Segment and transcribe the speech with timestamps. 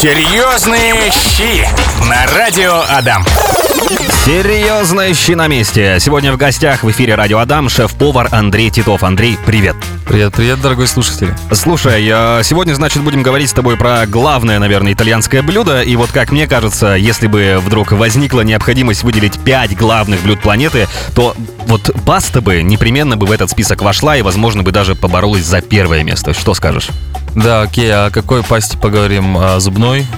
[0.00, 1.68] Серьезные щи
[2.08, 3.22] на радио Адам.
[4.24, 5.98] Серьезные щи на месте.
[6.00, 9.04] Сегодня в гостях в эфире Радио Адам шеф-повар Андрей Титов.
[9.04, 9.76] Андрей, привет.
[10.10, 11.32] Привет, привет, дорогой слушатель.
[11.52, 12.02] Слушай,
[12.42, 15.82] сегодня, значит, будем говорить с тобой про главное, наверное, итальянское блюдо.
[15.82, 20.88] И вот как мне кажется, если бы вдруг возникла необходимость выделить пять главных блюд планеты,
[21.14, 21.36] то
[21.66, 25.60] вот паста бы непременно бы в этот список вошла и, возможно, бы даже поборолась за
[25.60, 26.34] первое место.
[26.34, 26.88] Что скажешь?
[27.36, 29.38] Да, окей, а о какой пасте поговорим?
[29.38, 30.08] О зубной?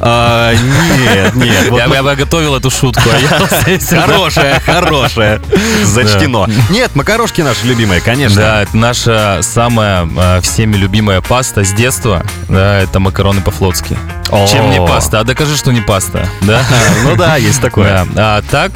[0.00, 1.70] А, нет, нет.
[1.70, 3.02] вот Я, я бы готовил эту шутку.
[3.10, 5.40] а я- Хорошая, хорошая.
[5.84, 6.46] Зачтено.
[6.70, 8.36] Нет, макарошки наши любимые, конечно.
[8.40, 12.22] Да, это наша самая э, всеми любимая паста с детства.
[12.48, 13.96] Да, это макароны по-флотски.
[14.30, 14.46] О.
[14.46, 15.20] Чем не паста?
[15.20, 16.28] А докажи, что не паста.
[16.42, 16.60] Да?
[17.04, 18.06] Ну да, есть такое.
[18.16, 18.72] А так,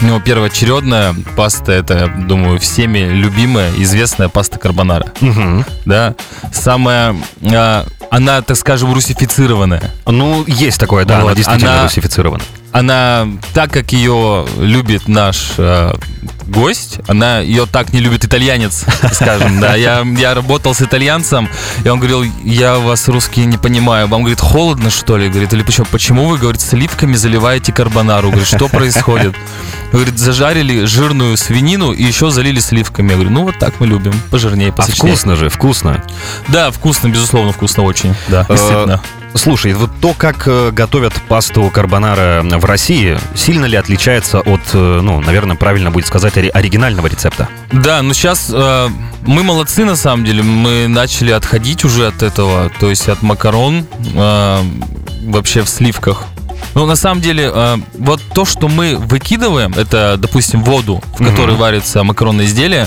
[0.00, 5.06] ну, первоочередная паста, это, думаю, всеми любимая, известная паста карбонара.
[5.20, 5.64] Мгм.
[5.84, 6.14] Да,
[6.52, 7.14] самая,
[7.52, 9.92] а, она, так скажем, русифицированная.
[10.06, 12.42] Ну, есть такое, да, она Вот, действительно она- русифицирована.
[12.72, 15.92] Она, так как ее любит наш э,
[16.46, 19.74] гость, она ее так не любит итальянец, скажем, да.
[19.74, 21.48] Я, я работал с итальянцем,
[21.84, 24.08] и он говорил, я вас, русские, не понимаю.
[24.08, 25.28] Вам, говорит, холодно, что ли?
[25.28, 25.86] Говорит, или почему?
[25.90, 28.28] Почему вы, говорит, сливками заливаете карбонару?
[28.30, 29.34] Говорит, что происходит?
[29.92, 33.10] Говорит, зажарили жирную свинину и еще залили сливками.
[33.10, 35.12] Я говорю, ну вот так мы любим, пожирнее, А посочнее.
[35.12, 36.02] вкусно же, вкусно.
[36.48, 38.14] Да, вкусно, безусловно, вкусно очень.
[38.28, 39.02] Да, Э, действительно.
[39.34, 45.00] Слушай, вот то, как э, готовят пасту карбонара в России, сильно ли отличается от, э,
[45.02, 47.48] ну, наверное, правильно будет сказать, ори- оригинального рецепта?
[47.72, 50.42] Да, ну сейчас мы молодцы на самом деле.
[50.42, 54.58] Мы начали отходить уже от этого, то есть от макарон э,
[55.24, 56.24] вообще в сливках.
[56.74, 61.52] Ну, на самом деле, э, вот то, что мы выкидываем, это, допустим, воду, в которой
[61.52, 61.60] Мгм.
[61.60, 62.86] варится макаронное изделие,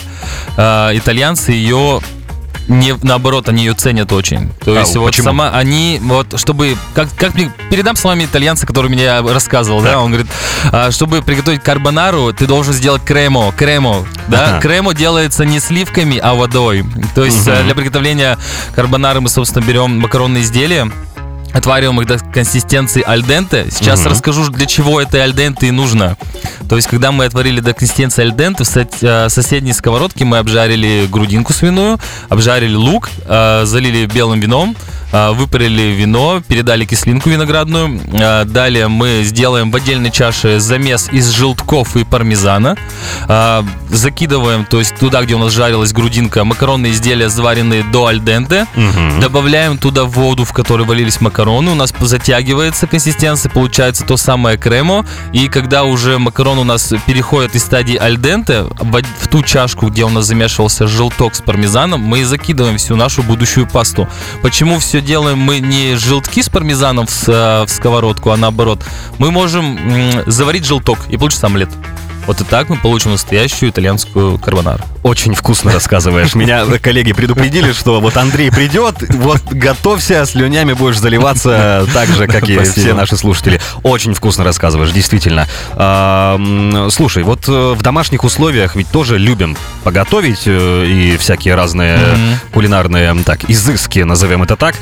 [0.57, 2.01] э, итальянцы ее
[2.67, 4.51] не наоборот, они ее ценят очень.
[4.63, 5.25] То А, есть вот почему?
[5.25, 10.11] сама они вот чтобы как как мне передам словами итальянца, который меня рассказывал, да, он
[10.11, 10.31] говорит,
[10.71, 14.61] а, чтобы приготовить карбонару, ты должен сделать кремо, кремо, да, Ага.
[14.61, 16.83] кремо делается не сливками, а водой.
[17.13, 18.37] То есть э, для приготовления
[18.75, 20.91] карбонары мы собственно берем макаронные изделия.
[21.55, 23.67] Отвариваем их до консистенции альденте.
[23.71, 24.09] Сейчас Мгм.
[24.09, 26.17] расскажу, для чего это альденте и нужно.
[26.67, 31.53] То есть, когда мы отварили до консистенции альденте, в э, соседней сковородке мы обжарили грудинку
[31.53, 34.75] свиную, обжарили лук, э, залили белым вином,
[35.31, 38.01] выпарили вино, передали кислинку виноградную.
[38.13, 42.75] Э, Далее мы сделаем в отдельной чаше замес из желтков и пармезана.
[43.27, 48.67] Э, Закидываем, то есть туда, где у нас жарилась грудинка, макаронные изделия, заваренные до альденте.
[48.75, 49.21] Мгм.
[49.21, 51.71] Добавляем туда воду, в которой валились макароны.
[51.71, 55.05] У нас затягивается консистенция, получается то самое кремо.
[55.31, 60.09] И когда уже макароны у нас переходят из стадии альденте в, ту чашку, где у
[60.09, 64.09] нас замешивался желток с пармезаном, мы закидываем всю нашу будущую пасту.
[64.41, 68.83] Почему все делаем мы не желтки с пармезаном в, э, в сковородку, а наоборот?
[69.19, 69.79] Мы можем
[70.25, 71.69] заварить желток и получится омлет.
[72.27, 74.83] Вот и так мы получим настоящую итальянскую карбонару.
[75.03, 76.33] Очень вкусно рассказываешь.
[76.33, 82.49] Меня коллеги предупредили, что вот Андрей придет, вот готовься, слюнями будешь заливаться так же, как
[82.49, 83.61] и все наши слушатели.
[83.83, 85.47] Очень вкусно рассказываешь, действительно.
[86.91, 91.99] Слушай, вот э, в домашних условиях ведь тоже любим поготовить э, и всякие разные
[92.51, 94.75] кулинарные, так, изыски, назовем это так.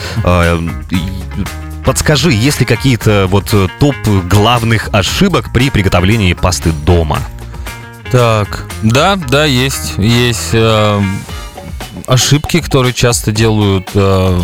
[1.85, 3.95] Подскажи, есть ли какие-то вот э, топ
[4.29, 7.19] главных ошибок при приготовлении пасты дома?
[8.11, 9.97] Так, да, да, есть.
[9.97, 11.01] Есть э,
[12.07, 14.41] ошибки, которые часто делают э,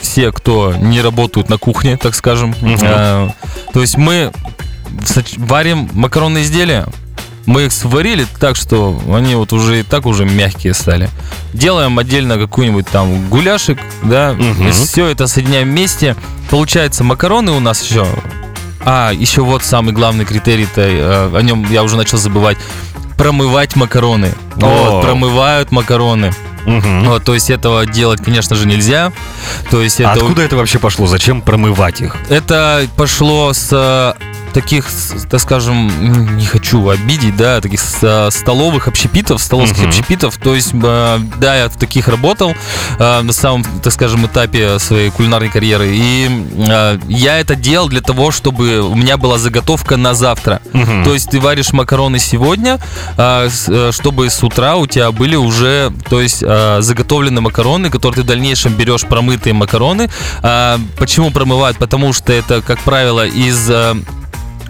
[0.00, 2.54] все, кто не работают на кухне, так скажем.
[2.60, 2.78] Мгм.
[2.82, 3.30] Э,
[3.72, 4.32] то есть мы
[5.38, 6.86] варим макаронные изделия,
[7.46, 11.08] мы их сварили так, что они вот уже и так уже мягкие стали.
[11.52, 14.72] Делаем отдельно какой-нибудь там гуляшек, да, Мгм.
[14.72, 16.16] все это соединяем вместе.
[16.50, 18.06] Получается, макароны у нас еще.
[18.84, 22.56] А, еще вот самый главный критерий-то, э, о нем я уже начал забывать.
[23.16, 24.32] Промывать макароны.
[24.60, 24.66] О.
[24.66, 26.32] Вот, промывают макароны.
[26.66, 27.04] Мгм.
[27.04, 29.12] Вот, то есть этого делать, конечно же, нельзя.
[29.70, 31.06] То есть А это, откуда это вообще пошло?
[31.06, 32.16] Зачем промывать их?
[32.28, 34.12] это пошло с э,
[34.56, 34.86] таких,
[35.28, 39.88] так скажем, не хочу обидеть, да, таких э, столовых общепитов, столовских Мгм.
[39.88, 40.38] общепитов.
[40.38, 42.54] То есть, э, да, я в таких работал
[42.98, 45.90] э, на самом, так скажем, этапе своей кулинарной карьеры.
[45.92, 50.62] И э, я это делал для того, чтобы у меня была заготовка на завтра.
[50.72, 51.04] Мгм.
[51.04, 52.78] То есть ты варишь макароны сегодня,
[53.18, 58.16] а, э, чтобы с утра у тебя были уже, то есть а, заготовленные макароны, которые
[58.16, 60.08] ты в дальнейшем берешь промытые макароны.
[60.42, 61.76] А, Почему промывают?
[61.76, 63.96] Потому что это, как правило, из а,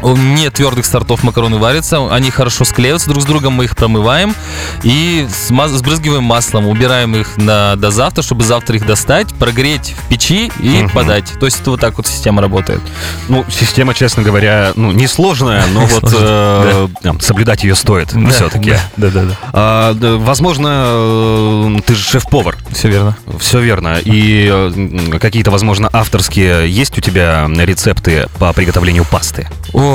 [0.03, 4.35] не твердых сортов макароны варятся, они хорошо склеиваются друг с другом, мы их промываем
[4.83, 10.09] и смаз- сбрызгиваем маслом, убираем их на, до завтра, чтобы завтра их достать, прогреть в
[10.09, 10.91] печи и Мгм.
[10.91, 11.33] подать.
[11.41, 12.81] То есть это вот так вот система работает.
[13.29, 18.75] Ну, система, честно говоря, ну, несложная, но вот э, там, соблюдать ее стоит все-таки.
[18.97, 19.37] Да, да, да.
[19.53, 22.57] А, возможно, э, ты же шеф-повар.
[22.73, 23.17] Все верно.
[23.39, 23.99] Все верно.
[24.05, 29.49] И э, какие-то, возможно, авторские есть у тебя рецепты по приготовлению пасты?
[29.73, 29.86] О,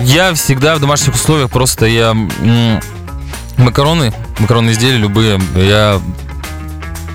[0.00, 2.14] я всегда в домашних условиях просто я
[3.56, 6.00] макароны, макаронные изделия любые, я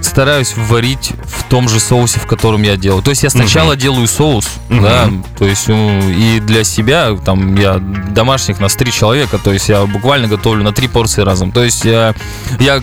[0.01, 3.01] стараюсь варить в том же соусе, в котором я делаю.
[3.03, 4.81] То есть я сначала делаю соус, Мгм.
[4.83, 9.67] да, то есть ну, и для себя, там я домашних нас три человека, то есть
[9.69, 11.51] я буквально готовлю на три порции разом.
[11.51, 12.13] То есть я,
[12.59, 12.81] я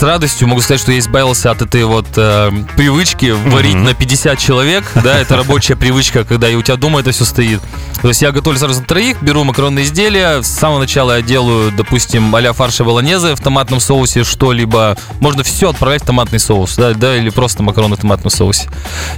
[0.00, 3.84] с радостью могу сказать, что я избавился от этой вот э, привычки варить Мгм.
[3.84, 7.60] на 50 человек, да, это рабочая привычка, когда и у тебя дома это все стоит.
[8.00, 11.70] То есть я готовлю сразу на троих, беру макаронные изделия, с самого начала я делаю,
[11.70, 16.94] допустим, а-ля фарша болонезе в томатном соусе что-либо, можно все отправлять в томатный соус, да,
[16.94, 18.70] да, или просто макароны в томатном соусе.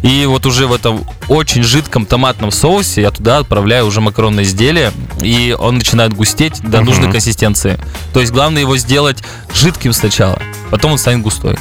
[0.02, 4.90] И вот уже в этом очень жидком томатном соусе я туда отправляю уже макаронное изделие,
[5.20, 7.78] и он начинает густеть до нужной консистенции.
[8.12, 9.22] То есть главное его сделать
[9.54, 10.42] жидким сначала,
[10.72, 11.56] потом он станет густой.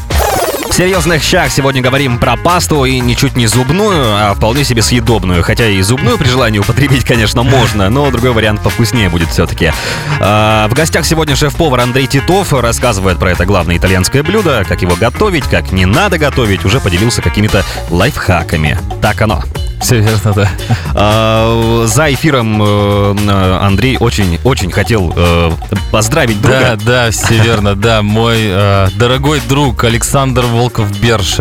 [0.70, 5.44] В серьезных щах сегодня говорим про пасту и ничуть не зубную, а вполне себе съедобную.
[5.44, 9.74] Хотя и зубную при желании употребить, конечно, можно, но другой вариант повкуснее будет все-таки.
[10.20, 15.44] в гостях сегодня шеф-повар Андрей Титов рассказывает про это главное итальянское блюдо, как его готовить,
[15.44, 18.80] как не надо готовить, уже поделился какими-то лайфхаками.
[19.02, 19.44] Так оно.
[19.82, 20.50] Все верно, да.
[20.94, 25.52] А, За эфиром э, Андрей очень-очень хотел э,
[25.92, 26.80] поздравить Да, друга.
[26.86, 28.02] да, все верно, да.
[28.02, 31.38] Мой э, дорогой друг Александр Волков-Берш,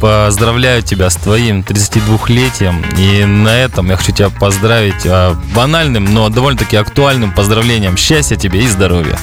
[0.00, 2.82] поздравляю тебя с твоим 32-летием.
[2.98, 5.06] И на этом я хочу тебя поздравить
[5.54, 7.96] банальным, но довольно-таки актуальным поздравлением.
[7.96, 9.18] Счастья тебе и здоровья.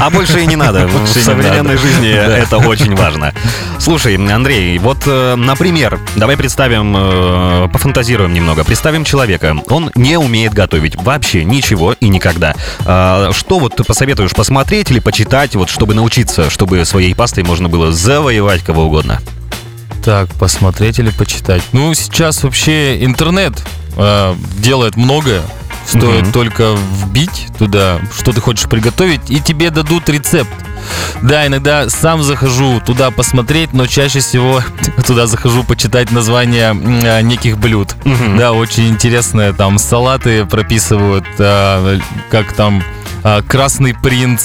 [0.00, 0.86] А больше и не надо.
[0.88, 2.36] В современной жизни Да.
[2.36, 3.32] это очень важно.
[3.78, 8.64] Слушай, Андрей, вот, например, давай представим, пофантазируем немного.
[8.64, 9.56] Представим человека.
[9.68, 12.56] Он не умеет готовить вообще ничего и никогда.
[12.84, 17.68] А, Что вот ты посоветуешь посмотреть или почитать, вот, чтобы научиться, чтобы своей пастой можно
[17.68, 19.20] было завоевать кого угодно?
[20.04, 21.62] Так, посмотреть или почитать.
[21.72, 23.52] Ну, сейчас вообще интернет
[23.96, 25.42] э, делает многое.
[25.88, 26.32] Стоит Мгм.
[26.32, 30.50] только вбить туда, что ты хочешь приготовить, и тебе дадут рецепт.
[31.22, 34.62] Да, иногда сам захожу туда посмотреть, но чаще всего
[35.06, 37.94] туда захожу почитать названия м, э, неких блюд.
[38.04, 38.36] Мгм.
[38.36, 41.98] Да, очень интересные там салаты прописывают, а,
[42.30, 42.82] как там
[43.22, 44.44] а, Красный принц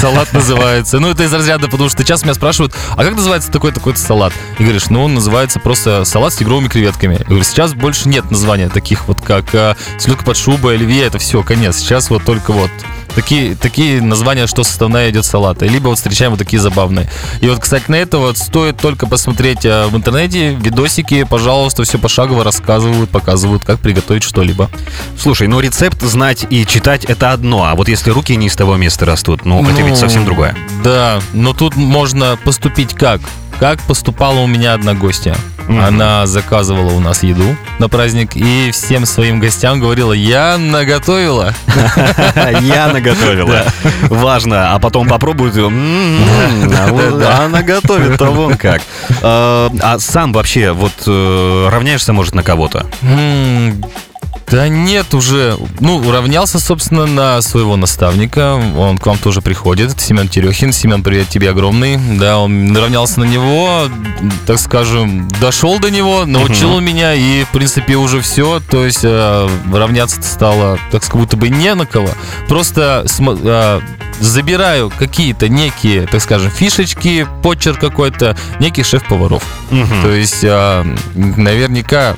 [0.00, 0.98] салат называется.
[0.98, 4.32] Ну, это из разряда, потому что часто меня спрашивают, а как называется такой-такой салат?
[4.58, 7.16] И говоришь, ну, он называется просто салат с тигровыми креветками.
[7.18, 11.18] Я говорю, сейчас больше нет названия таких вот, как а, селедка под шубой, оливье, это
[11.18, 11.76] все, конец.
[11.76, 12.70] Сейчас вот только вот
[13.14, 15.66] такие, такие названия, что составная идет салата.
[15.66, 17.08] Либо вот встречаем вот такие забавные.
[17.40, 21.98] И вот, кстати, на это вот стоит только посмотреть а, в интернете видосики, пожалуйста, все
[21.98, 24.70] пошагово рассказывают, показывают, как приготовить что-либо.
[25.18, 28.76] Слушай, ну рецепт знать и читать это одно, а вот если руки не из того
[28.76, 30.56] места растут, ну, это Ну, ведь совсем другое.
[30.82, 33.20] Да, но тут можно поступить как?
[33.58, 35.36] Как поступала у меня одна гостья.
[35.68, 35.84] Мгм.
[35.84, 41.54] Она заказывала у нас еду на праздник и всем своим гостям говорила, я наготовила.
[42.62, 43.64] Я наготовила.
[44.08, 44.74] Важно.
[44.74, 45.54] А потом попробуют.
[45.54, 48.82] вот Она готовит-то вон как.
[49.22, 52.86] А а сам вообще вот э, равняешься, может, на кого-то?
[54.52, 58.62] Да нет, уже, ну, уравнялся, собственно, на своего наставника.
[58.76, 60.74] Он к вам тоже приходит, Семен Терехин.
[60.74, 61.98] Семен, привет тебе огромный.
[62.18, 63.88] Да, он равнялся на него,
[64.46, 68.60] так скажем, дошел до него, научил он меня, и, в принципе, уже все.
[68.70, 72.10] То есть э, равняться стало, так как будто бы не на кого.
[72.46, 73.80] Просто э,
[74.20, 79.42] забираю какие-то некие, так скажем, фишечки, почерк какой-то, неких шеф-поваров.
[79.70, 80.02] Мгм.
[80.02, 82.16] То есть, а, наверняка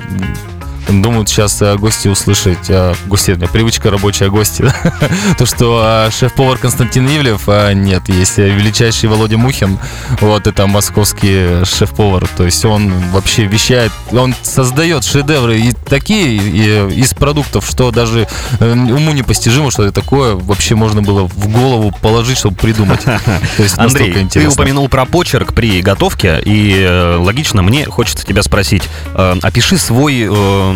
[0.89, 4.65] думают сейчас а, гости услышать, а, гости, у меня привычка рабочая гости,
[5.37, 9.79] то, что а, шеф-повар Константин Ивлев, нет, есть величайший Володя Мухин,
[10.21, 16.99] вот это московский шеф-повар, то есть он вообще вещает, он создает шедевры и такие и-
[16.99, 18.27] из продуктов, что даже
[18.59, 23.01] э, уму непостижимо, что это такое вообще можно было в голову положить, чтобы придумать.
[23.03, 28.43] То есть Андрей, ты упомянул про почерк при готовке, и э, логично мне хочется тебя
[28.43, 28.83] спросить.
[29.13, 30.27] э, опиши свой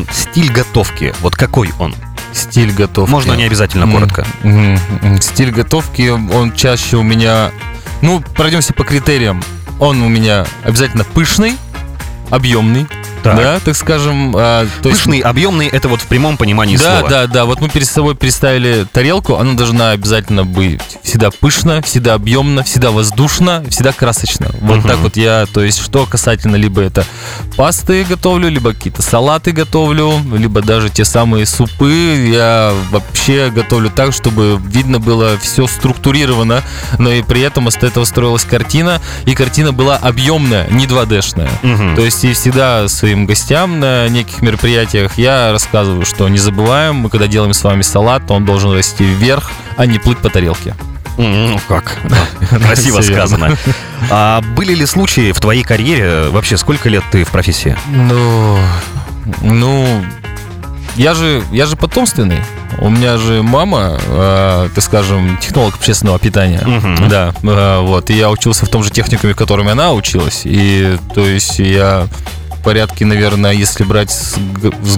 [0.08, 1.14] э, стиль готовки.
[1.22, 1.96] Вот какой он?
[2.34, 3.12] Стиль готовки.
[3.12, 4.26] Можно не обязательно коротко.
[5.22, 7.52] Стиль готовки, он чаще у меня...
[8.02, 9.44] Ну, пройдемся по критериям.
[9.80, 11.58] Он у меня обязательно пышный,
[12.30, 12.88] объемный,
[13.24, 13.36] Так.
[13.36, 14.34] да, так скажем.
[14.38, 17.10] а, то есть- Пышный, объемный, это вот в прямом понимании да, слова.
[17.10, 17.46] да, да.
[17.46, 22.92] Вот мы перед собой представили тарелку, она должна обязательно быть всегда пышно, всегда объемно, всегда
[22.92, 24.48] воздушно, всегда красочно.
[24.62, 24.88] Вот Мгм.
[24.88, 27.06] так вот я, то есть что касательно либо это
[27.58, 32.30] пасты готовлю, либо какие-то салаты готовлю, либо даже те самые супы.
[32.32, 36.64] Я вообще готовлю так, чтобы видно было все структурировано,
[36.98, 41.50] но и при этом из этого строилась картина, и картина была объемная, не 2D-шная.
[41.64, 41.96] Мгм.
[41.96, 47.10] То есть и всегда своим гостям на неких мероприятиях я рассказываю, что не забываем, мы
[47.10, 50.76] когда делаем с вами салат, то он должен расти вверх, а не плыть по тарелке.
[51.18, 51.98] Ну как?
[52.52, 53.58] Красиво сказано.
[54.12, 57.76] А были ли случаи в твоей карьере, вообще сколько лет ты в профессии?
[57.88, 58.60] Ну,
[59.42, 60.06] ну,
[60.96, 62.44] я же, я же потомственный.
[62.78, 66.62] У меня же мама, э, так скажем, технолог общественного питания.
[66.64, 67.10] Мгм.
[67.10, 68.12] Да, э, вот.
[68.12, 70.44] И я учился в том же техникуме, в котором она училась.
[70.46, 72.08] И то есть я
[72.60, 74.36] в порядке, наверное, если брать с,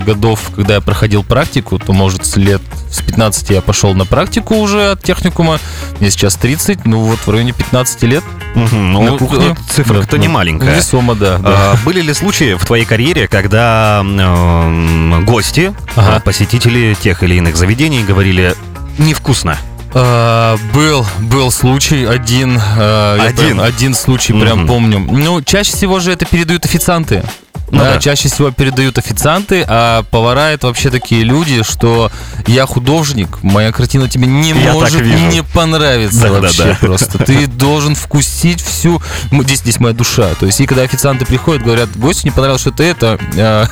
[0.06, 4.56] годов, когда я проходил практику, то, может, с лет с 15 я пошел на практику
[4.56, 5.60] уже от техникума.
[6.00, 8.24] Мне сейчас 30, ну вот в районе 15 лет
[8.56, 9.56] на Ну, кухне.
[9.70, 10.76] цифра-то Да, не ну, маленькая.
[10.76, 11.38] Весомо, да.
[11.38, 11.50] да.
[11.74, 16.20] А, Были ли случаи в твоей карьере, когда м, гости, Ага.
[16.20, 18.56] посетители тех или иных заведений говорили
[18.98, 19.56] невкусно?
[19.94, 22.60] А, был, был случай один.
[22.60, 23.58] а, Один?
[23.58, 25.00] прям один случай прям помню.
[25.00, 27.24] Ну, чаще всего же это передают официанты.
[27.72, 28.00] Ну да, да.
[28.00, 32.12] чаще всего передают официанты, а повара это вообще такие люди, что
[32.48, 36.78] я художник, моя картина тебе не Я может не понравиться Да, да, вообще да.
[36.82, 37.18] просто.
[37.20, 39.02] Ты должен вкусить всю...
[39.32, 40.30] Здесь, здесь моя душа.
[40.40, 43.66] То есть, и когда официанты приходят, говорят, гостю не понравилось что-то это, а,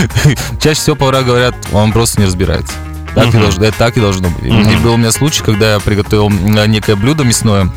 [0.60, 2.72] чаще всего повара говорят, он просто не разбирается.
[3.14, 3.40] Так и Мгм.
[3.40, 4.42] должно, так и должно быть.
[4.52, 4.70] Мгм.
[4.70, 7.70] И был у меня случай, когда я приготовил некое блюдо мясное,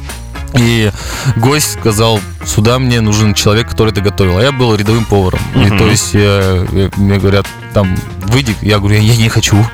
[0.58, 0.92] и
[1.36, 4.38] гость сказал, сюда мне нужен человек, который это готовил.
[4.38, 5.40] А я был рядовым поваром.
[5.54, 5.64] Мгм.
[5.64, 8.56] И то есть э, мне говорят, там, выйди.
[8.62, 9.56] Я говорю, я не хочу.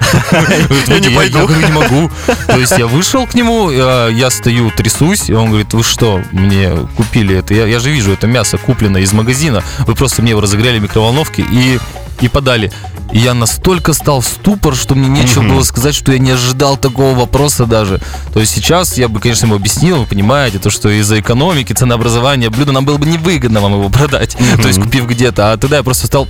[0.87, 1.39] Я не пойду.
[1.39, 2.11] Я говорю, не могу.
[2.47, 6.21] То есть я вышел к нему, э, я стою, трясусь, и он говорит, вы что,
[6.31, 7.53] мне купили это?
[7.53, 9.63] Я, я же вижу, это мясо куплено из магазина.
[9.87, 11.79] Вы просто мне его разогрели в микроволновке и
[12.27, 12.71] подали.
[13.11, 15.55] И я настолько стал в ступор, что мне нечего Мгм.
[15.55, 17.99] было сказать, что я не ожидал такого вопроса даже.
[18.33, 22.49] То есть сейчас я бы, конечно, ему объяснил, вы понимаете, то, что из-за экономики, ценообразования
[22.49, 25.53] блюда нам было бы невыгодно вам его продать, то есть купив где-то.
[25.53, 26.27] А тогда я просто стал...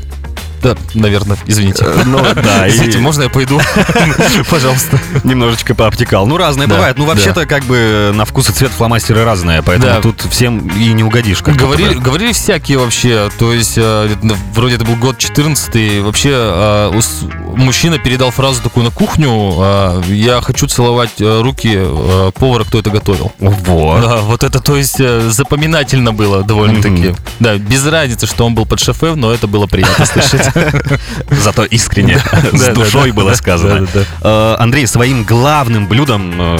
[0.66, 1.86] Да, наверное, извините.
[2.06, 3.62] Ну да, и Извините, можно я пойду?
[4.50, 5.00] Пожалуйста.
[5.24, 6.26] немножечко пообтекал.
[6.26, 6.98] Ну, разное бывает.
[6.98, 11.04] Ну, вообще-то, как бы, на вкус и цвет фломастеры разные, поэтому тут всем и не
[11.04, 11.44] угодишь.
[11.44, 14.10] Говорили, говорили всякие вообще, то есть э,
[14.54, 17.02] вроде это был год 14 вообще э,
[17.56, 22.80] мужчина передал фразу такую на кухню, э, я хочу целовать э, руки э, повара, кто
[22.80, 23.32] это готовил.
[23.40, 24.02] Вот.
[24.02, 27.14] Да, вот это, то есть, э, запоминательно было довольно-таки.
[27.40, 30.55] Да, без разницы, что он был под шофе, но это было приятно слышать.
[31.30, 32.20] Зато искренне,
[32.54, 33.88] с душой было сказано.
[34.22, 36.58] Э, Андрей, своим главным блюдом э,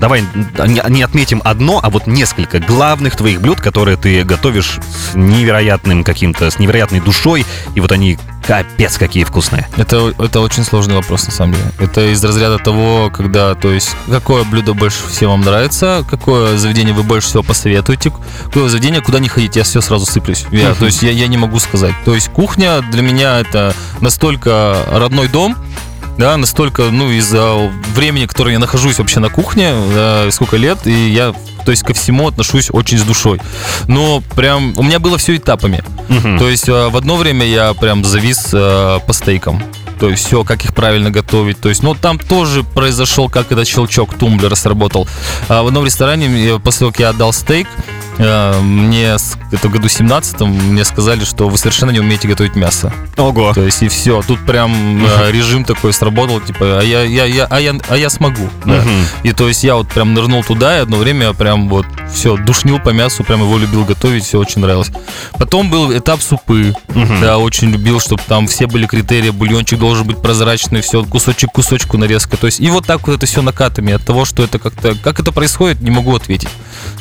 [0.00, 4.78] давай не не отметим одно, а вот несколько главных твоих блюд, которые ты готовишь
[5.12, 9.68] с невероятным каким-то, с невероятной душой, и вот они капец какие вкусные.
[9.76, 11.70] Это, это очень сложный вопрос, на самом деле.
[11.78, 16.94] Это из разряда того, когда, то есть, какое блюдо больше всего вам нравится, какое заведение
[16.94, 18.12] вы больше всего посоветуете,
[18.46, 20.46] какое заведение, куда не ходить, я все сразу сыплюсь.
[20.50, 21.94] Я, то есть, я, я не могу сказать.
[22.04, 25.56] То есть, кухня для меня это настолько родной дом,
[26.18, 31.10] да, настолько, ну, из-за времени, которое я нахожусь вообще на кухне, да, сколько лет, и
[31.10, 33.40] я, то есть, ко всему отношусь очень с душой.
[33.86, 35.82] Но прям, у меня было все этапами.
[36.08, 36.38] Мгм.
[36.38, 39.62] То есть э, в одно время я прям завис э, по стейкам.
[39.98, 41.60] То есть все, как их правильно готовить.
[41.60, 45.06] То есть, ну, там тоже произошел, как этот щелчок тумблера сработал.
[45.48, 47.68] А в одном ресторане, после того, как я отдал стейк,
[48.60, 52.92] мне с- это году 17 мне сказали, что вы совершенно не умеете готовить мясо.
[53.16, 53.52] Ого.
[53.54, 54.22] То есть и все.
[54.22, 58.10] Тут прям э, режим такой сработал, типа, а я, я, я, а я, а я
[58.10, 58.48] смогу.
[58.64, 58.82] да.
[59.22, 62.36] И то есть я вот прям нырнул туда, и одно время я прям вот все,
[62.36, 64.90] душнил по мясу, прям его любил готовить, все очень нравилось.
[65.38, 66.74] Потом был этап супы.
[66.94, 67.20] Мгм.
[67.20, 71.96] Да, очень любил, чтобы там все были критерии, бульончик должен быть прозрачный, все, кусочек кусочку
[71.98, 72.36] нарезка.
[72.36, 73.92] То есть, и вот так вот это все накатами.
[73.94, 76.48] От того, что это как-то, как это происходит, не могу ответить.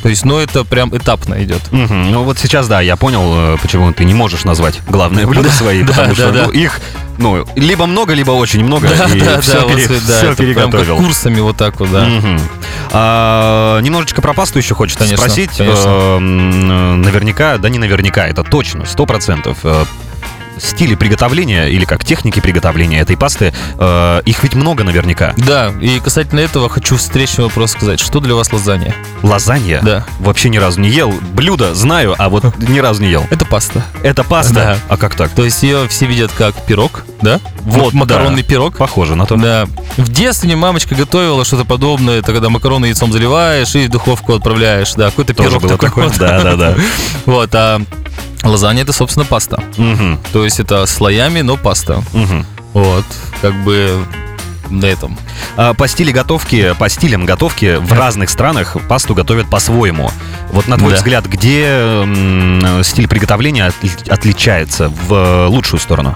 [0.01, 1.61] То есть, но это прям этапно идет.
[1.71, 2.11] Мгм.
[2.11, 5.81] Ну вот сейчас, да, я понял, э, почему ты не можешь назвать главные блюда свои,
[5.81, 6.43] да, потому да, что да.
[6.45, 6.79] ну, их,
[7.17, 9.75] ну, либо много, либо очень много, Да, и да, все, да, вот,
[10.07, 10.97] да, прям как переготовил.
[10.97, 12.05] курсами вот так вот, да.
[12.05, 12.39] Мгм.
[12.91, 15.49] А, немножечко про пасту еще хочется Конечно, спросить.
[15.57, 15.89] конечно.
[15.89, 19.57] Эм, наверняка, да не наверняка, это точно, сто процентов.
[20.59, 25.33] Стили приготовления или как техники приготовления этой пасты, э, их ведь много наверняка.
[25.37, 27.99] Да, и касательно этого хочу встречный вопрос сказать.
[27.99, 28.95] Что для вас лазанья?
[29.23, 29.81] Лазанья?
[29.81, 30.05] Да.
[30.19, 31.13] Вообще ни разу не ел.
[31.33, 33.25] Блюдо знаю, а вот ни разу не ел.
[33.29, 33.83] Это паста.
[34.03, 34.53] Это паста?
[34.53, 34.77] Да.
[34.87, 35.31] А как так?
[35.31, 37.39] То есть ее все видят как пирог, да?
[37.61, 38.47] Вот, макаронный да.
[38.47, 38.77] пирог.
[38.77, 39.35] Похоже на то.
[39.35, 39.67] Да.
[39.97, 42.19] В детстве мамочка готовила что-то подобное.
[42.19, 44.93] Это когда макароны яйцом заливаешь и в духовку отправляешь.
[44.93, 45.77] Да, какой-то пирог такой.
[45.77, 46.05] такое.
[46.05, 46.17] вот.
[46.17, 46.75] Да, да, да.
[47.25, 47.81] Вот, а
[48.43, 49.61] лазанья это, собственно, паста.
[49.77, 52.03] Мгм, То есть это слоями, но паста.
[52.13, 52.45] мгм.
[52.73, 53.05] Вот,
[53.41, 54.05] как бы
[54.69, 55.17] на этом.
[55.57, 60.11] А по стиле готовки, по стилям готовки в разных странах пасту готовят по-своему.
[60.51, 60.97] Вот на твой Да.
[60.97, 66.15] взгляд, где м, стиль приготовления отли- отличается в лучшую сторону?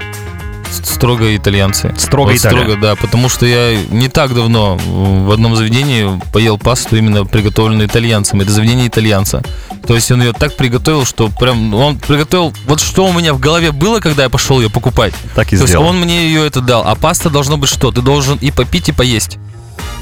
[0.82, 1.94] Строго итальянцы.
[1.96, 2.62] Строго Вот Италия.
[2.62, 7.86] Строго, да, потому что я не так давно в одном заведении поел пасту именно приготовленную
[7.88, 8.40] итальянцем.
[8.40, 9.42] Это заведение итальянца.
[9.86, 13.38] То есть он ее так приготовил, что прям он приготовил вот что у меня в
[13.40, 15.12] голове было, когда я пошел ее покупать.
[15.34, 15.86] Так и То есть сделал.
[15.86, 16.86] он мне ее это дал.
[16.86, 17.90] А паста должно быть что?
[17.92, 19.38] Ты должен и попить, и поесть.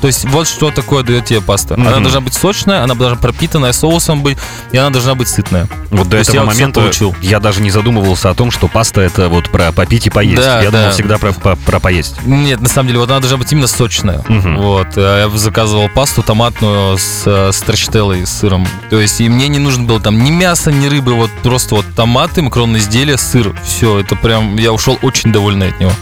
[0.03, 1.75] То есть вот что такое дает тебе паста.
[1.75, 4.37] Она должна быть сочная, она должна пропитанная соусом быть,
[4.73, 5.69] и она должна быть сытная.
[5.91, 7.15] Вот до этого момента получил.
[7.23, 10.43] я даже не задумывался о том, что паста это вот про попить и поесть.
[10.43, 10.91] Да, я думал да.
[10.91, 12.17] всегда про, про поесть.
[12.27, 14.25] Нет, на самом деле, вот она должна быть именно сочная.
[14.29, 14.89] Вот.
[14.97, 18.67] а Я заказывал пасту томатную с э, страчителлой, с сыром.
[18.91, 21.87] То есть, и мне не нужно было там ни мяса, ни рыбы, вот просто вот
[21.95, 23.55] томаты, макаронные изделия, сыр.
[23.65, 25.93] Все, это прям, я ушел очень довольный от него.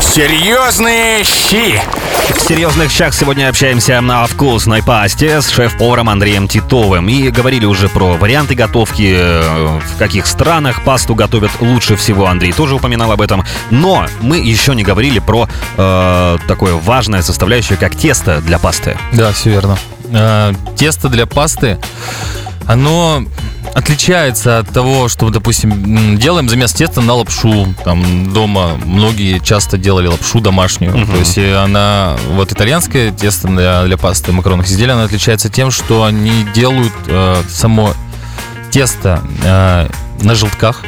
[0.00, 1.80] Серьезные щи.
[2.36, 7.08] В серьезных щах сегодня общаемся на вкусной пасте с шеф-поваром Андреем Титовым.
[7.08, 12.26] И говорили уже про варианты готовки, э, в каких странах пасту готовят лучше всего.
[12.26, 13.44] Андрей тоже упоминал об этом.
[13.70, 18.96] Но мы еще не говорили про э, такое важное составляющее, как тесто для пасты.
[19.12, 19.76] Да, все верно.
[20.12, 21.78] А, тесто для пасты,
[22.66, 23.24] оно
[23.74, 27.74] отличается от того, что, допустим, делаем замес теста на лапшу.
[27.84, 30.96] Там дома многие часто делали лапшу домашнюю.
[30.96, 31.06] Мгм.
[31.06, 35.70] То есть э, она, вот итальянское тесто для, для пасты макаронных изделий, оно отличается тем,
[35.70, 37.94] что они делают э, само
[38.70, 39.88] тесто э,
[40.22, 40.82] на желтках.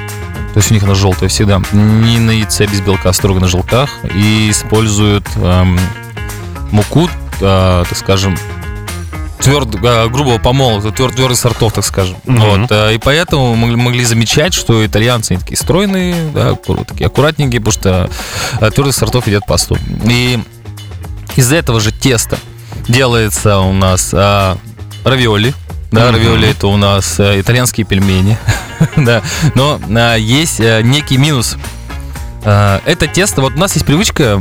[0.54, 1.61] То есть у них оно желтое всегда.
[1.73, 3.90] Не на яйце без белка, а строго на желтках.
[4.14, 5.78] И используют эм,
[6.73, 7.08] муку,
[7.40, 8.37] э, так скажем,
[9.40, 12.16] тверд, э, грубого помола, твер, твердых сортов, так скажем.
[12.25, 12.40] Мгм.
[12.40, 16.54] Вот, э, и поэтому мы могли замечать, что итальянцы они такие стройные, да,
[16.87, 18.11] такие аккуратненькие, потому что
[18.61, 19.78] э, твердых сортов едят пасту.
[20.04, 20.38] И
[21.37, 22.39] из этого же теста
[22.89, 24.58] делается у нас а,
[25.04, 25.54] равиоли.
[25.93, 26.17] Да, Мгм.
[26.17, 28.36] равиоли это у нас итальянские пельмени.
[28.97, 29.23] да.
[29.54, 31.56] Но а, есть э, некий минус.
[32.45, 34.41] А, Это тесто, вот у нас есть привычка,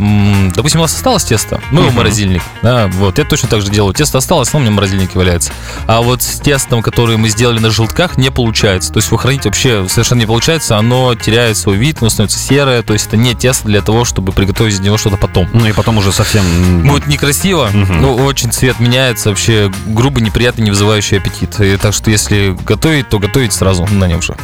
[0.56, 3.70] допустим, у нас осталось тесто, мы его в морозильник, да, вот, я точно так же
[3.70, 5.52] делаю, тесто осталось, оно у меня в морозильнике валяется,
[5.88, 9.46] а вот с тестом, которое мы сделали на желтках, не получается, то есть его хранить
[9.46, 13.34] вообще совершенно не получается, оно теряет свой вид, оно становится серое, то есть это не
[13.34, 15.48] тесто для того, чтобы приготовить из него что-то потом.
[15.54, 16.44] Ну и потом уже совсем...
[16.88, 21.60] Будет некрасиво, ну, очень цвет меняется, вообще грубо, неприятный, не вызывающий аппетит.
[21.60, 24.36] И так что если готовить, то готовить сразу на нем же.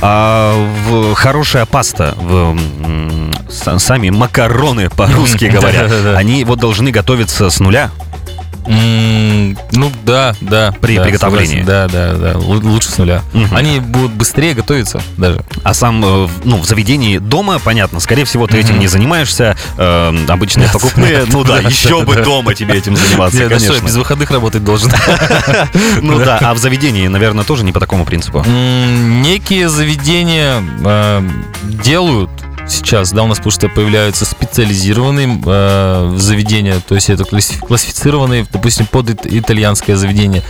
[0.00, 0.54] А
[0.88, 2.43] в- хорошая паста, в,
[3.78, 5.54] сами макароны по-русски Мгм.
[5.54, 6.18] говоря, Да-да-да.
[6.18, 7.90] они вот должны готовиться с нуля.
[8.66, 10.72] Ну да, да.
[10.80, 11.60] При да, приготовлении.
[11.62, 11.66] согласен.
[11.66, 12.32] Да, да, да.
[12.38, 13.22] Лу- Лучше с нуля.
[13.32, 13.54] Мгм.
[13.54, 15.44] Они будут быстрее готовиться даже.
[15.62, 18.80] А сам, э, ну, в заведении дома, понятно, скорее всего, ты этим Мгм.
[18.80, 19.56] не занимаешься.
[19.76, 22.22] э, обычные покупные, ну да, Да, еще да, бы да.
[22.24, 23.86] дома тебе этим заниматься, Нет, да что, конечно.
[23.86, 24.90] без выходных работать должен.
[26.02, 28.44] Ну да, а в заведении, наверное, тоже не по такому принципу.
[28.46, 31.28] Некие заведения э,
[31.64, 32.30] делают
[32.68, 38.86] сейчас, да, у нас что появляются специализированные э, заведения, то есть это класси- классифицированные, допустим,
[38.86, 40.42] под ит- итальянское заведение.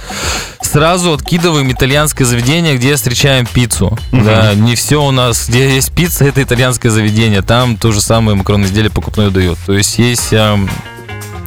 [0.63, 3.97] Сразу откидываем итальянское заведение, где встречаем пиццу.
[4.13, 4.25] Мгм.
[4.25, 7.43] Да, не все у нас, где есть пицца, это итальянское заведение.
[7.43, 9.59] Там то же самое макаронные изделия покупное дают.
[9.67, 10.69] То есть есть эм,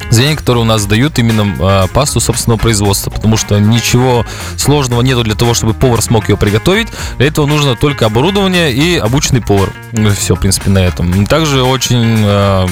[0.10, 4.26] заведения, которые у нас дают именно э, пасту собственного производства, потому что ничего
[4.58, 6.88] сложного нету для того, чтобы повар смог ее приготовить.
[7.17, 9.72] Для этого нужно только оборудование и обученный повар.
[10.15, 11.26] все, в принципе, на этом.
[11.26, 12.67] Также очень, э,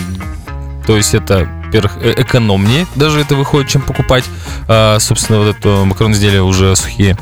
[0.86, 4.26] то есть это, во-первых, э- экономнее даже это выходит, чем покупать,
[4.68, 7.18] э, собственно, вот это макаронные изделия уже сухие.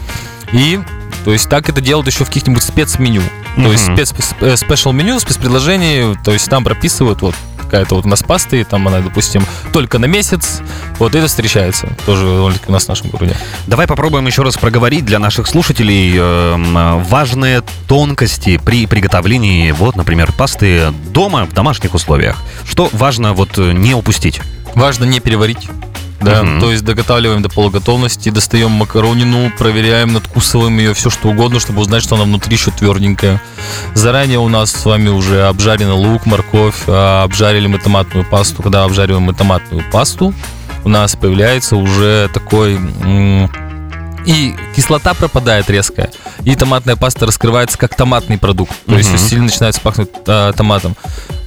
[0.53, 0.79] И
[1.25, 3.23] то есть так это делают еще в каких-нибудь спецменю.
[3.55, 8.07] То есть спец, э, спешл меню, спецпредложение, то есть там прописывают вот какая-то вот у
[8.07, 10.61] нас паста, и там она, допустим, только на месяц.
[10.99, 13.35] Вот это встречается тоже у нас в нашем городе.
[13.67, 20.31] Давай попробуем еще раз проговорить для наших слушателей э, важные тонкости при приготовлении, вот, например,
[20.33, 22.37] пасты дома в домашних условиях.
[22.69, 24.41] Что важно вот э, не упустить?
[24.75, 25.69] Важно не переварить.
[26.23, 26.43] Да?
[26.43, 26.59] Мгм.
[26.59, 32.03] То есть доготавливаем до полуготовности, достаем макаронину, проверяем, надкусываем ее, все что угодно, чтобы узнать,
[32.03, 33.41] что она внутри еще тверденькая.
[33.93, 38.63] Заранее у нас с вами уже обжарен лук, морковь, а, обжарили мы томатную пасту.
[38.63, 40.33] Когда обжариваем мы томатную пасту,
[40.83, 42.79] у нас появляется уже такой...
[44.25, 46.09] и кислота пропадает резко,
[46.43, 48.73] и томатная паста раскрывается как томатный продукт.
[48.85, 49.17] То есть Мгм.
[49.19, 50.95] сильно начинает пахнуть а, томатом.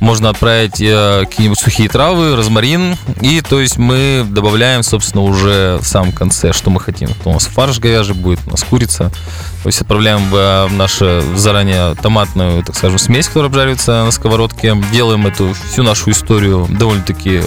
[0.01, 5.87] Можно отправить э, какие-нибудь сухие травы, розмарин, и то есть мы добавляем, собственно, уже в
[5.87, 7.09] самом конце, что мы хотим.
[7.25, 9.11] То у нас фарш говяжий будет, у нас курица.
[9.63, 14.77] То есть отправляем в э, нашу заранее томатную, так скажем, смесь, которая обжаривается на сковородке.
[14.93, 17.43] Делаем эту всю нашу историю довольно-таки,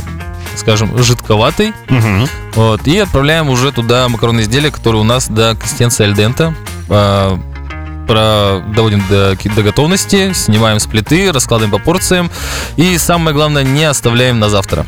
[0.56, 0.98] скажем,
[1.30, 1.74] жидковатой.
[1.90, 2.28] Мгм.
[2.56, 6.56] Вот, и отправляем уже туда макаронные изделия, которые у нас до консистенции альдента.
[6.90, 7.40] А,
[8.08, 12.32] про, доводим до, до готовности, снимаем с плиты, раскладываем по порциям.
[12.76, 14.86] И самое главное, не оставляем на завтра.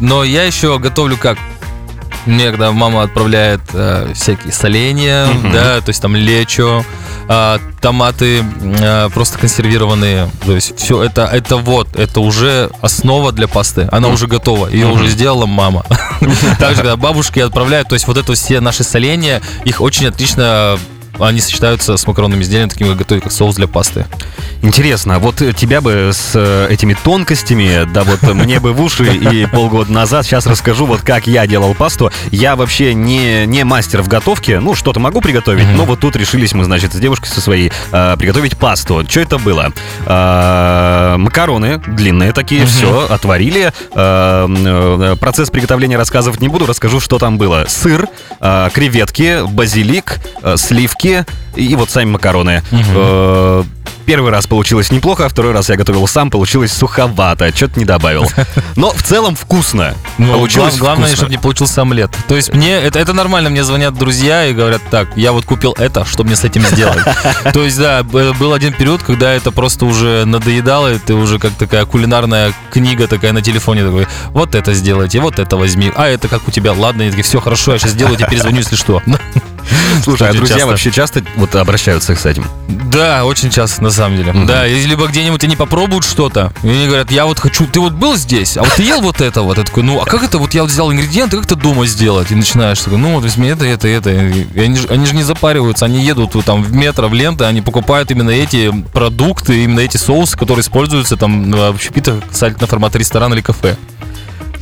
[0.00, 1.38] Но я еще готовлю как?
[2.26, 5.52] Мне когда мама отправляет э, всякие соленья, Мгм.
[5.52, 6.84] да, то есть там лечо,
[7.28, 10.30] а, томаты э, просто консервированные.
[10.44, 13.88] То есть все это, это вот, это уже основа для пасты.
[13.92, 14.68] Она уже готова.
[14.68, 14.94] Ее Мгм.
[14.96, 15.84] уже сделала мама.
[16.58, 20.78] Также, когда бабушки отправляют, то есть вот это все наши соленья, их очень отлично
[21.18, 24.06] они сочетаются с макаронными изделиями, такими как готовить, как соус для пасты.
[24.62, 28.80] Интересно, а вот э, тебя бы с э, этими тонкостями, да вот мне бы в
[28.80, 32.10] уши и полгода назад, сейчас расскажу, вот как я делал пасту.
[32.30, 36.54] Я вообще не, не мастер в готовке, ну, что-то могу приготовить, но вот тут решились
[36.54, 39.04] мы, значит, с девушкой со своей э, приготовить пасту.
[39.06, 39.72] Что это было?
[40.06, 43.70] Э, макароны длинные такие, все, отварили.
[43.94, 47.66] Э, э, процесс приготовления рассказывать не буду, расскажу, что там было.
[47.68, 48.08] Сыр,
[48.40, 51.03] э, креветки, базилик, э, сливки
[51.56, 52.62] и вот сами макароны.
[52.72, 53.64] Э,
[54.06, 58.30] Первый раз получилось неплохо, а второй раз я готовил сам, получилось суховато, что-то не добавил.
[58.76, 59.94] Но в целом вкусно.
[60.18, 61.16] Ну, получилось глав- главное, вкусно.
[61.16, 62.10] чтобы не получился омлет.
[62.28, 65.74] То есть мне это, это нормально, мне звонят друзья и говорят, так, я вот купил
[65.78, 67.02] это, что мне с этим сделать?
[67.54, 71.52] То есть, да, был один период, когда это просто уже надоедало, и ты уже как
[71.52, 76.28] такая кулинарная книга такая на телефоне, такой, вот это сделайте, вот это возьми, а это
[76.28, 79.02] как у тебя, ладно, все хорошо, я сейчас сделаю, тебе перезвоню, если что.
[80.02, 80.68] Слушай, а друзья часто.
[80.70, 82.44] вообще часто вот обращаются с этим?
[82.68, 84.32] Да, очень часто, на самом деле.
[84.32, 84.46] Мгм.
[84.46, 88.16] Да, либо где-нибудь они попробуют что-то, и они говорят, я вот хочу, ты вот был
[88.16, 89.58] здесь, а вот ты ел вот это вот.
[89.58, 92.30] Я такой, ну, а как это вот я вот взял ингредиенты, как это дома сделать?
[92.30, 94.10] И начинаешь такой, ну, вот возьми это, это, это.
[94.10, 97.44] И они, же- они же не запариваются, они едут вот там в метро, в ленты,
[97.44, 102.98] они покупают именно эти продукты, именно эти соусы, которые используются там в общепитах касательно формата
[102.98, 103.76] ресторана или кафе.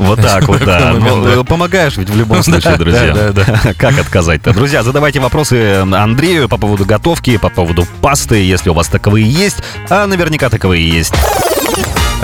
[0.02, 0.92] Вот так вот, да.
[0.92, 1.44] Ну, да.
[1.44, 3.12] Помогаешь ведь в любом случае, друзья.
[3.14, 4.52] Да, да, Как отказать-то?
[4.52, 9.58] Друзья, задавайте вопросы Андрею по поводу готовки, по поводу пасты, если у вас таковые есть,
[9.88, 11.14] а наверняка таковые есть.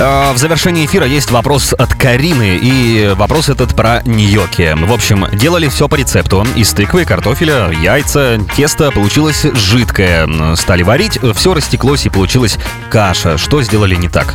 [0.00, 4.74] А, В завершении эфира есть вопрос от Карины, и вопрос этот про ньокки.
[4.78, 6.46] В общем, делали все по рецепту.
[6.54, 10.54] Из тыквы, картофеля, яйца, тесто получилось жидкое.
[10.56, 12.58] Стали варить, все растеклось и получилась
[12.90, 13.38] каша.
[13.38, 14.34] Что сделали не так?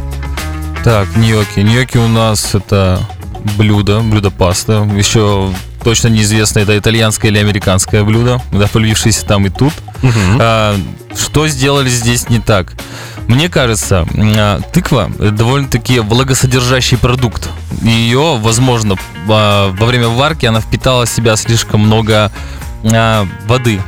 [0.84, 1.62] Так, ньокки.
[1.62, 3.00] Ньокки у нас это
[3.58, 4.88] блюдо, блюдо паста.
[4.96, 5.54] Еще
[5.84, 9.74] точно неизвестно, это итальянское или американское блюдо, да, полюбившееся там и тут.
[10.40, 10.78] А,
[11.16, 12.74] что сделали здесь не так?
[13.28, 17.50] Мне кажется, а, тыква довольно-таки влагосодержащий продукт.
[17.82, 18.96] Ее, возможно,
[19.30, 22.32] а, во время варки она впитала в себя слишком много
[22.84, 23.82] а, воды.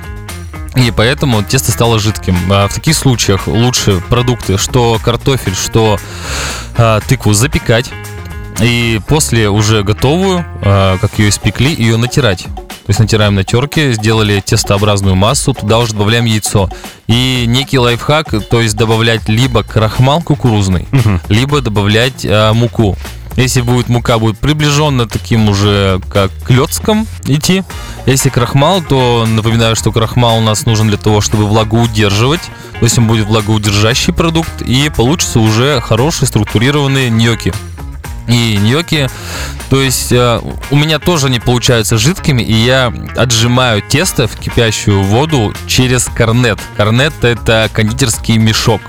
[0.75, 2.35] И поэтому тесто стало жидким.
[2.49, 5.97] В таких случаях лучше продукты, что картофель, что
[7.07, 7.89] тыкву запекать.
[8.61, 12.43] И после уже готовую, а, как ее испекли, ее натирать.
[12.43, 16.69] То есть натираем на терке, сделали тестообразную массу, туда уже добавляем яйцо.
[17.07, 21.19] И некий лайфхак, то есть добавлять либо крахмал кукурузный, Мгм.
[21.29, 22.95] либо добавлять а, муку.
[23.35, 27.63] Если будет мука будет приближенно таким уже как клеткам идти.
[28.05, 32.39] Если крахмал, то напоминаю, что крахмал у нас нужен для того, чтобы влагу удерживать.
[32.79, 37.51] То есть он будет влагоудержащий продукт и получится уже хорошие структурированные ньоки.
[38.27, 39.07] И ньоки,
[39.69, 45.03] то есть э, у меня тоже они получаются жидкими, и я отжимаю тесто в кипящую
[45.03, 46.59] воду через корнет.
[46.75, 48.81] Корнет это кондитерский мешок,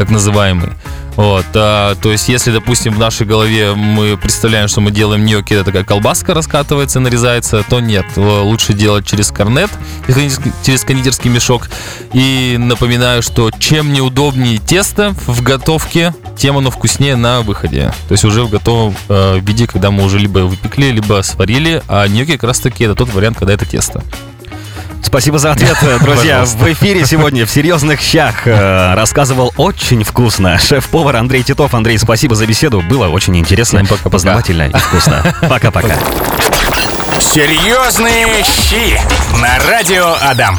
[0.00, 0.70] так называемый.
[1.16, 5.52] Вот, а, то есть, если, допустим, в нашей голове мы представляем, что мы делаем ньокки,
[5.52, 8.06] это такая колбаска раскатывается, нарезается, то нет.
[8.16, 9.68] Э, Лучше делать через корнет,
[10.06, 11.68] через кондитерский- мешок.
[12.14, 17.92] И напоминаю, что чем неудобнее тесто в готовке, тем оно вкуснее на выходе.
[18.08, 22.08] То есть уже в готовом э, виде, когда мы уже либо выпекли, либо сварили, а
[22.08, 24.02] ньокки как раз таки это тот вариант, когда это тесто.
[25.02, 26.44] Спасибо за ответ, друзья.
[26.44, 31.74] В эфире сегодня в серьезных щах э, рассказывал очень вкусно шеф-повар Андрей Титов.
[31.74, 32.80] Андрей, спасибо за беседу.
[32.82, 34.10] Было очень интересно, пока-пока.
[34.10, 35.34] познавательно и вкусно.
[35.48, 35.96] Пока-пока.
[37.18, 39.00] Серьезные щи
[39.40, 40.58] на радио Адам.